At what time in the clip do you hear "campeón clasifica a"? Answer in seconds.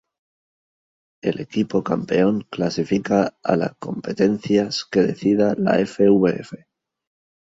1.83-3.55